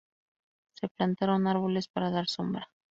[0.73, 2.71] Se plantaron árboles para dar sombra.